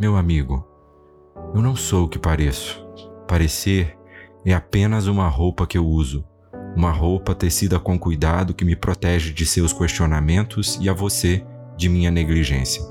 [0.00, 0.66] Meu amigo,
[1.54, 2.82] eu não sou o que pareço.
[3.28, 3.98] Parecer
[4.46, 6.24] é apenas uma roupa que eu uso,
[6.74, 11.44] uma roupa tecida com cuidado que me protege de seus questionamentos e a você
[11.76, 12.82] de minha negligência.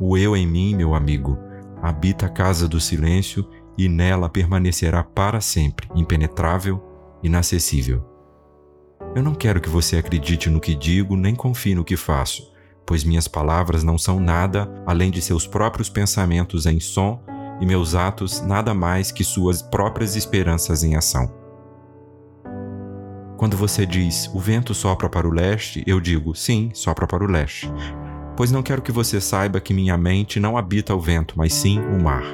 [0.00, 1.38] O eu em mim, meu amigo,
[1.82, 6.82] habita a casa do silêncio e nela permanecerá para sempre, impenetrável,
[7.22, 8.02] inacessível.
[9.14, 12.50] Eu não quero que você acredite no que digo nem confie no que faço,
[12.86, 17.22] pois minhas palavras não são nada além de seus próprios pensamentos em som
[17.60, 21.32] e meus atos nada mais que suas próprias esperanças em ação.
[23.36, 27.26] Quando você diz o vento sopra para o leste, eu digo sim, sopra para o
[27.26, 27.68] leste,
[28.36, 31.80] pois não quero que você saiba que minha mente não habita o vento, mas sim
[31.80, 32.24] o mar.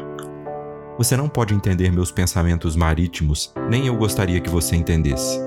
[0.98, 5.38] Você não pode entender meus pensamentos marítimos, nem eu gostaria que você entendesse.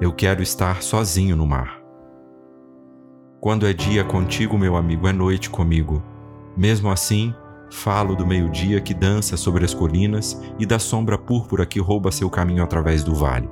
[0.00, 1.79] Eu quero estar sozinho no mar.
[3.40, 6.02] Quando é dia contigo, meu amigo, é noite comigo.
[6.54, 7.34] Mesmo assim,
[7.70, 12.28] falo do meio-dia que dança sobre as colinas e da sombra púrpura que rouba seu
[12.28, 13.48] caminho através do vale.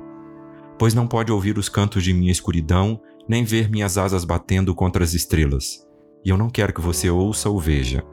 [0.77, 5.03] Pois não pode ouvir os cantos de minha escuridão, nem ver minhas asas batendo contra
[5.03, 5.83] as estrelas.
[6.23, 8.03] E eu não quero que você ouça ou veja.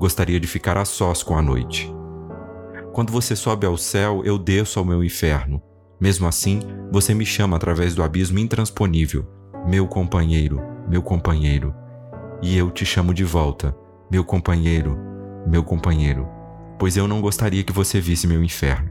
[0.00, 1.88] Gostaria de ficar a sós com a noite.
[2.92, 5.62] Quando você sobe ao céu, eu desço ao meu inferno.
[6.00, 6.58] Mesmo assim,
[6.90, 9.24] você me chama através do abismo intransponível,
[9.64, 11.74] meu companheiro, meu companheiro.
[12.42, 13.74] E eu te chamo de volta,
[14.10, 14.98] meu companheiro,
[15.46, 16.28] meu companheiro,
[16.78, 18.90] pois eu não gostaria que você visse meu inferno.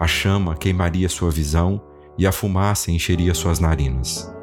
[0.00, 1.80] A chama queimaria sua visão
[2.18, 4.34] e a fumaça encheria suas narinas.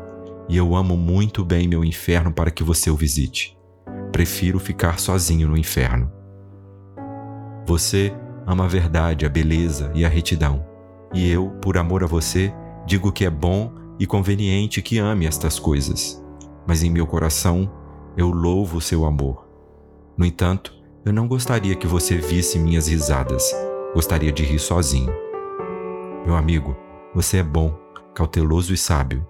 [0.47, 3.58] E eu amo muito bem meu inferno para que você o visite.
[4.14, 6.09] Prefiro ficar sozinho no inferno.
[7.67, 8.16] Você
[8.47, 10.66] ama a verdade, a beleza e a retidão.
[11.14, 12.53] E eu, por amor a você,
[12.86, 13.69] digo que é bom
[14.00, 16.22] e conveniente que ame estas coisas
[16.67, 17.72] mas em meu coração
[18.16, 19.47] eu louvo seu amor.
[20.17, 20.73] No entanto,
[21.06, 23.44] eu não gostaria que você visse minhas risadas,
[23.94, 25.13] gostaria de rir sozinho.
[26.25, 26.75] Meu amigo,
[27.13, 27.78] você é bom,
[28.13, 29.28] cauteloso e sábio.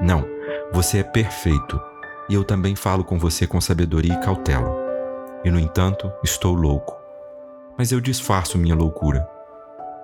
[0.00, 0.24] Não,
[0.72, 1.80] você é perfeito,
[2.28, 4.86] e eu também falo com você com sabedoria e cautela.
[5.44, 6.96] E no entanto, estou louco.
[7.78, 9.28] Mas eu disfarço minha loucura.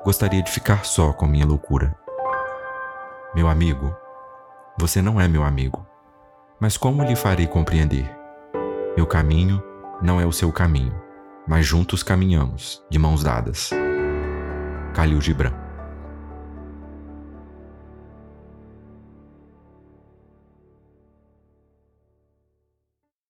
[0.05, 1.97] Gostaria de ficar só com minha loucura.
[3.35, 3.95] Meu amigo,
[4.79, 5.87] você não é meu amigo.
[6.63, 8.09] Mas como lhe farei compreender?
[8.97, 9.61] Meu caminho
[10.01, 10.95] não é o seu caminho,
[11.45, 13.71] mas juntos caminhamos, de mãos dadas.
[14.95, 15.53] Calil Gibran